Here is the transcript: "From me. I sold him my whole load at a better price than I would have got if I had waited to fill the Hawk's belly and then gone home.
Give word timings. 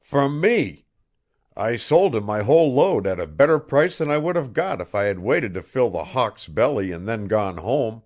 "From 0.00 0.40
me. 0.40 0.86
I 1.54 1.76
sold 1.76 2.16
him 2.16 2.24
my 2.24 2.42
whole 2.42 2.72
load 2.72 3.06
at 3.06 3.20
a 3.20 3.26
better 3.26 3.58
price 3.58 3.98
than 3.98 4.10
I 4.10 4.16
would 4.16 4.34
have 4.34 4.54
got 4.54 4.80
if 4.80 4.94
I 4.94 5.02
had 5.02 5.18
waited 5.18 5.52
to 5.52 5.60
fill 5.62 5.90
the 5.90 6.02
Hawk's 6.02 6.48
belly 6.48 6.92
and 6.92 7.06
then 7.06 7.26
gone 7.26 7.58
home. 7.58 8.02